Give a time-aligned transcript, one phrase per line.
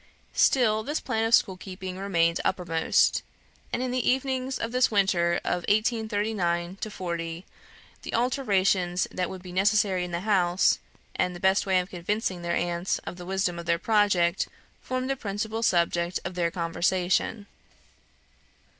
[0.33, 3.21] Still, this plan of school keeping remained uppermost;
[3.71, 7.45] and in the evenings of this winter of 1839 40,
[8.01, 10.79] the alterations that would be necessary in the house,
[11.15, 14.47] and the best way of convincing their aunt of the wisdom of their project,
[14.81, 17.45] formed the principal subject of their conversation.